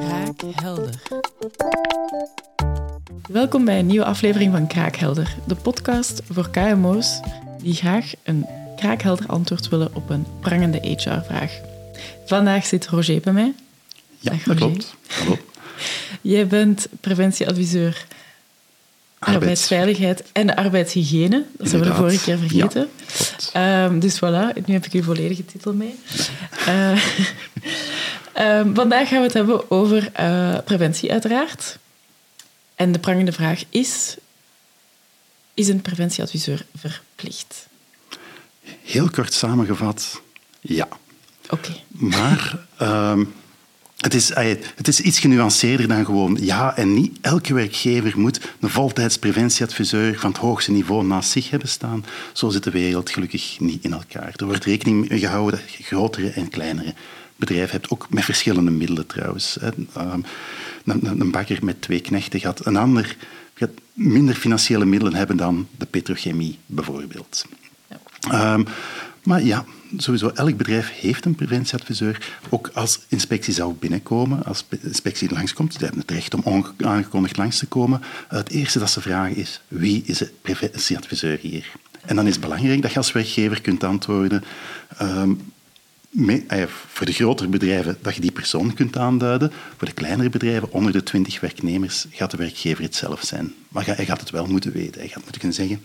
Kraakhelder. 0.00 0.94
Welkom 3.28 3.64
bij 3.64 3.78
een 3.78 3.86
nieuwe 3.86 4.04
aflevering 4.04 4.52
van 4.52 4.66
Kraakhelder, 4.66 5.36
de 5.46 5.54
podcast 5.54 6.20
voor 6.30 6.50
KMO's 6.50 7.20
die 7.62 7.74
graag 7.74 8.12
een 8.22 8.46
kraakhelder 8.76 9.26
antwoord 9.26 9.68
willen 9.68 9.94
op 9.94 10.10
een 10.10 10.26
prangende 10.40 10.78
HR-vraag. 10.82 11.60
Vandaag 12.26 12.66
zit 12.66 12.86
Roger 12.86 13.20
bij 13.20 13.32
mij. 13.32 13.54
Ja, 14.18 14.30
Dag, 14.30 14.42
dat 14.42 14.58
Roger. 14.58 14.70
klopt. 14.76 14.94
Hallo. 15.08 15.38
Jij 16.20 16.46
bent 16.46 16.88
preventieadviseur 17.00 18.06
arbeidsveiligheid 19.18 20.24
en 20.32 20.54
arbeidshygiëne. 20.54 21.44
Dat 21.58 21.70
hebben 21.70 21.88
we 21.88 21.94
de 21.94 22.00
vorige 22.00 22.24
keer 22.24 22.38
vergeten. 22.38 22.88
Klopt. 23.06 23.50
Ehm, 23.52 23.98
dus 23.98 24.16
voilà, 24.16 24.64
nu 24.66 24.74
heb 24.74 24.84
ik 24.86 24.92
uw 24.92 25.02
volledige 25.02 25.44
titel 25.44 25.72
mee. 25.72 25.94
Eh, 26.66 26.92
ehm, 28.36 28.74
vandaag 28.74 29.08
gaan 29.08 29.18
we 29.18 29.24
het 29.24 29.34
hebben 29.34 29.70
over 29.70 30.10
eh, 30.12 30.58
preventie, 30.64 31.12
uiteraard. 31.12 31.78
En 32.74 32.92
de 32.92 32.98
prangende 32.98 33.32
vraag 33.32 33.64
is: 33.70 34.16
is 35.54 35.68
een 35.68 35.82
preventieadviseur 35.82 36.66
verplicht? 36.76 37.66
Heel 38.82 39.10
kort 39.10 39.32
samengevat, 39.32 40.20
ja. 40.60 40.88
Oké. 41.50 41.70
Maar 41.88 42.58
ehm, 42.76 43.24
het, 43.96 44.14
is, 44.14 44.30
het 44.74 44.88
is 44.88 45.00
iets 45.00 45.18
genuanceerder 45.18 45.88
dan 45.88 46.04
gewoon 46.04 46.38
ja 46.40 46.76
en 46.76 46.94
niet. 46.94 47.18
Elke 47.20 47.54
werkgever 47.54 48.18
moet 48.18 48.40
een 48.60 48.70
voltijds 48.70 49.18
preventieadviseur 49.18 50.18
van 50.18 50.30
het 50.30 50.40
hoogste 50.40 50.70
niveau 50.70 51.04
naast 51.04 51.30
zich 51.30 51.50
hebben 51.50 51.68
staan. 51.68 52.04
Zo 52.32 52.48
zit 52.48 52.64
de 52.64 52.70
wereld 52.70 53.10
gelukkig 53.10 53.60
niet 53.60 53.84
in 53.84 53.92
elkaar. 53.92 54.32
Er 54.36 54.46
wordt 54.46 54.64
rekening 54.64 55.08
mee 55.08 55.18
gehouden 55.18 55.60
je 55.76 55.82
grotere 55.82 56.30
en 56.30 56.48
kleinere 56.48 56.94
bedrijven 57.36 57.70
hebt, 57.70 57.90
ook 57.90 58.06
met 58.10 58.24
verschillende 58.24 58.70
middelen 58.70 59.06
trouwens. 59.06 59.58
Ehm, 59.58 60.20
Een, 60.84 61.30
bakker 61.30 61.64
met 61.64 61.82
twee 61.82 62.00
knechten 62.00 62.40
gaat 62.40 62.66
een 62.66 62.76
ander 62.76 63.16
gaat 63.54 63.70
minder 63.92 64.34
financiële 64.34 64.84
middelen 64.84 65.14
hebben 65.14 65.36
dan 65.36 65.68
de 65.78 65.86
petrochemie 65.86 66.58
bijvoorbeeld. 66.66 67.44
Ehm, 68.30 68.62
maar 69.22 69.42
ja, 69.42 69.64
sowieso, 69.96 70.28
elk 70.28 70.56
bedrijf 70.56 70.90
heeft 71.00 71.24
een 71.24 71.34
preventieadviseur. 71.34 72.38
Ook 72.48 72.70
als 72.74 73.00
inspectie 73.08 73.54
zou 73.54 73.74
binnenkomen, 73.74 74.44
als 74.44 74.62
pe- 74.62 74.78
inspectie 74.82 75.30
langskomt, 75.32 75.72
ze 75.72 75.78
hebben 75.78 76.00
het 76.00 76.10
recht 76.10 76.34
om 76.34 76.42
onaangekondigd 76.44 77.36
langs 77.36 77.58
te 77.58 77.66
komen. 77.66 78.02
Het 78.28 78.48
eerste 78.50 78.78
dat 78.78 78.90
ze 78.90 79.00
vragen 79.00 79.36
is, 79.36 79.60
wie 79.68 80.02
is 80.06 80.18
de 80.18 80.30
preventieadviseur 80.42 81.38
hier? 81.40 81.66
En 82.04 82.16
dan 82.16 82.26
is 82.26 82.32
het 82.32 82.40
belangrijk 82.40 82.82
dat 82.82 82.90
je 82.92 82.96
als 82.96 83.12
werkgever 83.12 83.60
kunt 83.60 83.84
antwoorden... 83.84 84.44
ehm, 84.98 85.30
eh, 85.30 85.36
voor 86.88 87.06
de 87.06 87.12
grotere 87.12 87.48
bedrijven 87.48 87.98
dat 88.02 88.14
je 88.14 88.20
die 88.20 88.32
persoon 88.32 88.74
kunt 88.74 88.96
aanduiden. 88.96 89.52
Voor 89.76 89.88
de 89.88 89.94
kleinere 89.94 90.28
bedrijven, 90.28 90.72
onder 90.72 90.92
de 90.92 91.02
20 91.02 91.40
werknemers, 91.40 92.06
gaat 92.10 92.30
de 92.30 92.36
werkgever 92.36 92.82
het 92.84 92.94
zelf 92.94 93.22
zijn. 93.24 93.54
Maar 93.68 93.86
hij 93.86 94.04
gaat 94.04 94.20
het 94.20 94.30
wel 94.30 94.46
moeten 94.46 94.72
weten. 94.72 95.00
Hij 95.00 95.08
gaat 95.08 95.22
moeten 95.22 95.38
kunnen 95.40 95.56
zeggen, 95.56 95.82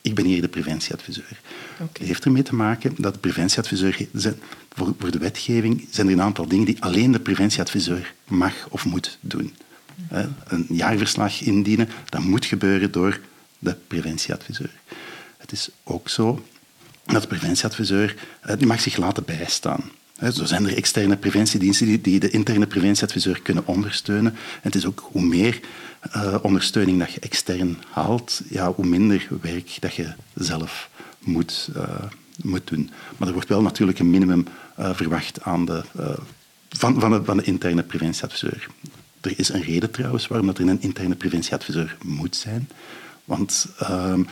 ik 0.00 0.14
ben 0.14 0.24
hier 0.24 0.40
de 0.40 0.48
preventieadviseur. 0.48 1.40
Het 1.76 1.98
heeft 1.98 2.24
ermee 2.24 2.42
te 2.42 2.54
maken 2.54 2.94
dat 2.98 3.12
de 3.12 3.18
preventieadviseur... 3.20 4.06
zijn- 4.12 4.38
Voor, 4.74 4.94
voor 4.98 5.10
de 5.10 5.18
wetgeving 5.18 5.86
zijn 5.90 6.06
er 6.06 6.12
een 6.12 6.20
aantal 6.22 6.46
dingen 6.48 6.66
die 6.66 6.82
alleen 6.82 7.12
de 7.12 7.20
preventieadviseur 7.20 8.14
mag 8.28 8.54
of 8.68 8.84
moet 8.84 9.18
doen. 9.20 9.54
Een 10.48 10.66
jaarverslag 10.68 11.40
indienen, 11.40 11.88
dat 12.08 12.22
moet 12.22 12.44
gebeuren 12.44 12.90
door 12.92 13.20
de 13.58 13.76
preventieadviseur. 13.86 14.70
Het 15.36 15.52
is 15.52 15.68
ook 15.84 16.08
zo 16.08 16.44
dat 17.12 17.22
de 17.22 17.28
preventieadviseur 17.28 18.16
eh, 18.40 18.56
die 18.58 18.66
mag 18.66 18.80
zich 18.80 18.96
laten 18.96 19.24
bijstaan. 19.24 19.90
Zo 20.32 20.44
zijn 20.44 20.66
er 20.66 20.76
externe 20.76 21.16
preventiediensten 21.16 22.02
die, 22.02 22.20
de 22.20 22.30
interne 22.30 22.66
preventieadviseur 22.66 23.40
kunnen 23.42 23.66
ondersteunen. 23.66 24.32
En 24.32 24.60
het 24.60 24.74
is 24.74 24.86
ook 24.86 25.08
hoe 25.12 25.22
meer 25.22 25.60
eh, 26.00 26.34
ondersteuning 26.42 26.98
dat 26.98 27.12
je 27.12 27.20
extern 27.20 27.78
haalt, 27.90 28.40
ja, 28.48 28.72
hoe 28.72 28.86
minder 28.86 29.28
werk 29.40 29.76
dat 29.80 29.94
je 29.94 30.12
zelf 30.34 30.90
moet, 31.18 31.68
eh, 31.74 31.82
moet 32.42 32.66
doen. 32.66 32.90
Maar 33.16 33.28
er 33.28 33.34
wordt 33.34 33.48
wel 33.48 33.62
natuurlijk 33.62 33.98
een 33.98 34.10
minimum 34.10 34.46
verwacht 34.76 35.42
aan 35.42 35.64
de, 35.64 35.82
van, 36.68 37.00
van, 37.00 37.10
de, 37.10 37.24
van 37.24 37.36
de 37.36 37.42
interne 37.42 37.82
preventieadviseur. 37.82 38.66
Er 39.20 39.38
is 39.38 39.48
een 39.48 39.62
reden 39.62 39.90
trouwens 39.90 40.26
waarom 40.26 40.46
dat 40.46 40.58
er 40.58 40.68
een 40.68 40.82
interne 40.82 41.14
preventieadviseur 41.14 41.96
moet 42.02 42.36
zijn. 42.36 42.68
Want 43.24 43.66
ehm, 43.78 44.22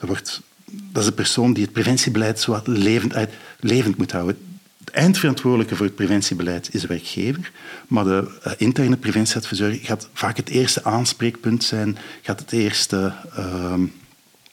er 0.00 0.06
wordt, 0.06 0.42
dat 0.70 1.02
is 1.02 1.08
de 1.08 1.14
persoon 1.14 1.52
die 1.52 1.64
het 1.64 1.72
preventiebeleid 1.72 2.40
zo 2.40 2.60
levend, 2.64 3.14
uit, 3.14 3.32
levend 3.60 3.96
moet 3.96 4.12
houden. 4.12 4.38
De 4.76 4.92
eindverantwoordelijke 4.92 5.76
voor 5.76 5.86
het 5.86 5.94
preventiebeleid 5.94 6.74
is 6.74 6.80
de 6.80 6.86
werkgever, 6.86 7.52
maar 7.88 8.04
de 8.04 8.38
eh, 8.42 8.52
interne 8.56 8.96
preventieadviseur 8.96 9.78
gaat 9.82 10.08
vaak 10.12 10.36
het 10.36 10.48
eerste 10.48 10.84
aanspreekpunt 10.84 11.64
zijn, 11.64 11.98
gaat 12.22 12.40
het 12.40 12.52
eerste 12.52 13.12
ehm, 13.34 13.84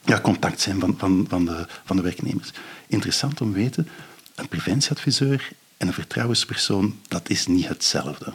ja, 0.06 0.22
contact 0.22 0.62
zijn 0.62 0.80
van, 0.80 0.96
van, 0.98 1.26
van, 1.30 1.46
de, 1.46 1.66
van 1.86 1.96
de 1.96 2.02
werknemers. 2.02 2.52
Interessant 2.88 3.42
om 3.42 3.52
te 3.52 3.58
weten, 3.58 3.88
een 4.36 4.48
preventieadviseur 4.48 5.50
en 5.78 5.88
een 5.88 5.94
vertrouwenspersoon, 5.94 7.00
dat 7.08 7.30
is 7.30 7.48
niet 7.48 7.68
hetzelfde. 7.68 8.34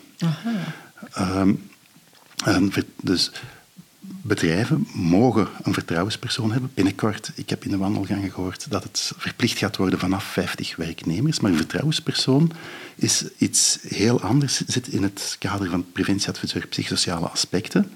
Ehm, 1.13 1.55
een 2.45 2.73
ver- 2.73 2.85
dus 3.03 3.31
bedrijven 4.23 4.87
mogen 4.93 5.49
een 5.63 5.73
vertrouwenspersoon 5.73 6.53
hebben. 6.53 6.71
Binnenkort, 6.75 7.33
ik 7.35 7.51
heb 7.51 7.65
in 7.65 7.71
de 7.71 7.77
wandelgangen 7.77 8.31
gehoord 8.31 8.71
dat 8.71 8.83
het 8.83 9.13
verplicht 9.17 9.59
gaat 9.59 9.77
worden 9.77 9.99
vanaf 9.99 10.25
50 10.25 10.77
werknemers. 10.77 11.41
Maar 11.41 11.51
een 11.51 11.57
vertrouwenspersoon 11.57 12.53
is 12.95 13.25
iets 13.39 13.79
heel 13.89 14.21
anders, 14.21 14.67
zit 14.67 14.89
in 14.89 15.03
het 15.03 15.37
kader 15.39 15.71
van 15.71 15.93
preventieadviseur 15.93 16.67
psychosociale 16.67 17.29
aspecten. 17.29 17.93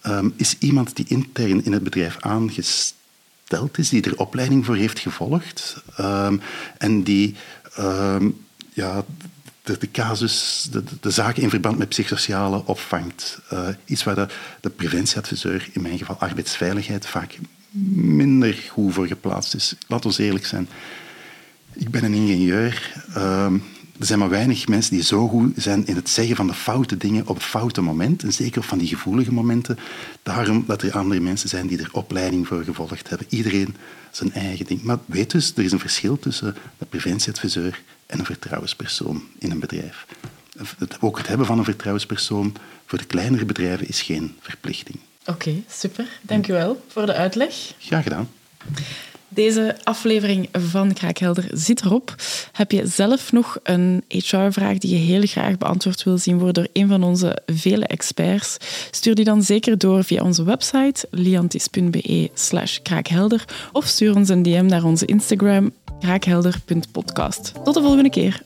Ehm, 0.00 0.28
is 0.36 0.56
iemand 0.58 0.96
die 0.96 1.06
intern 1.08 1.64
in 1.64 1.72
het 1.72 1.82
bedrijf 1.82 2.16
aangesteld 2.20 3.78
is, 3.78 3.88
die 3.88 4.02
er 4.02 4.18
opleiding 4.18 4.64
voor 4.64 4.76
heeft 4.76 4.98
gevolgd 4.98 5.82
ehm, 5.96 6.36
en 6.78 7.02
die 7.02 7.34
ehm, 7.74 8.28
ja, 8.72 9.04
de, 9.62 9.76
de 9.78 9.90
casus, 9.90 10.68
de, 10.70 10.84
de- 10.84 10.90
de 11.00 11.10
zaken 11.10 11.42
in 11.42 11.50
verband 11.50 11.78
met 11.78 11.88
psychosociale 11.88 12.62
opvangt. 12.66 13.38
Eh, 13.48 13.68
iets 13.84 14.04
waar 14.04 14.14
de, 14.14 14.26
de 14.60 14.70
preventieadviseur, 14.70 15.68
in 15.72 15.82
mijn 15.82 15.98
geval 15.98 16.16
arbeidsveiligheid, 16.18 17.06
vaak 17.06 17.38
minder 17.94 18.54
goed 18.70 18.94
voor 18.94 19.06
geplaatst 19.06 19.54
is. 19.54 19.74
Laat 19.88 20.04
ons 20.04 20.18
eerlijk 20.18 20.46
zijn. 20.46 20.68
Ik 21.72 21.90
ben 21.90 22.04
een 22.04 22.14
ingenieur. 22.14 22.92
Ehm, 23.14 23.54
er 23.98 24.06
zijn 24.06 24.18
maar 24.18 24.28
weinig 24.28 24.68
mensen 24.68 24.92
die 24.94 25.02
zo 25.02 25.28
goed 25.28 25.52
zijn 25.56 25.86
in 25.86 25.96
het 25.96 26.08
zeggen 26.08 26.36
van 26.36 26.46
de 26.46 26.54
foute 26.54 26.96
dingen 26.96 27.26
op 27.26 27.34
het 27.36 27.44
foute 27.44 27.80
moment. 27.80 28.22
En 28.22 28.32
zeker 28.32 28.62
van 28.62 28.78
die 28.78 28.88
gevoelige 28.88 29.32
momenten. 29.32 29.78
Daarom 30.22 30.64
dat 30.66 30.82
er 30.82 30.92
andere 30.92 31.20
mensen 31.20 31.48
zijn 31.48 31.66
die 31.66 31.78
er 31.78 31.88
opleiding 31.92 32.46
voor 32.46 32.64
gevolgd 32.64 33.08
hebben. 33.08 33.26
Iedereen 33.30 33.76
zijn 34.10 34.32
eigen 34.32 34.66
ding. 34.66 34.82
Maar 34.82 34.98
weet 35.06 35.30
dus, 35.30 35.52
er 35.56 35.64
is 35.64 35.72
een 35.72 35.78
verschil 35.78 36.18
tussen 36.18 36.56
een 36.78 36.88
preventieadviseur 36.88 37.82
en 38.12 38.18
een 38.18 38.24
vertrouwenspersoon 38.24 39.22
in 39.38 39.50
een 39.50 39.60
bedrijf. 39.60 40.06
Ook 41.00 41.18
het 41.18 41.26
hebben 41.28 41.46
van 41.46 41.58
een 41.58 41.64
vertrouwenspersoon 41.64 42.54
voor 42.86 42.98
de 42.98 43.04
kleinere 43.04 43.44
bedrijven 43.44 43.88
is 43.88 44.02
geen 44.02 44.36
verplichting. 44.40 44.98
Oké, 45.26 45.62
super. 45.68 46.06
Dank 46.22 46.48
u 46.48 46.52
wel 46.52 46.84
voor 46.88 47.06
de 47.06 47.14
uitleg. 47.14 47.54
Graag 47.78 48.02
gedaan. 48.02 48.28
Deze 49.28 49.76
aflevering 49.82 50.48
van 50.52 50.92
Kraakhelder 50.92 51.44
zit 51.52 51.84
erop. 51.84 52.14
Heb 52.52 52.70
je 52.70 52.86
zelf 52.86 53.32
nog 53.32 53.58
een 53.62 54.04
HR-vraag 54.08 54.78
die 54.78 54.90
je 54.90 54.96
heel 54.96 55.26
graag 55.26 55.58
beantwoord 55.58 56.02
wil 56.02 56.18
zien 56.18 56.38
worden 56.38 56.54
door 56.54 56.82
een 56.82 56.88
van 56.88 57.02
onze 57.02 57.38
vele 57.46 57.86
experts? 57.86 58.56
Stuur 58.90 59.14
die 59.14 59.24
dan 59.24 59.42
zeker 59.42 59.78
door 59.78 60.04
via 60.04 60.22
onze 60.22 60.44
website 60.44 61.06
liantis.be 61.10 62.30
slash 62.34 62.78
kraakhelder 62.82 63.44
of 63.72 63.86
stuur 63.86 64.16
ons 64.16 64.28
een 64.28 64.42
DM 64.42 64.66
naar 64.66 64.84
onze 64.84 65.06
Instagram 65.06 65.72
kraakhelder.podcast. 66.02 67.52
Tot 67.64 67.74
de 67.74 67.80
volgende 67.82 68.10
keer. 68.10 68.42